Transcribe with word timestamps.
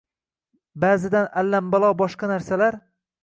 Baʼzidan 0.83 1.27
allambalo 1.43 1.93
boshqa 2.01 2.31
narsalar. 2.35 2.81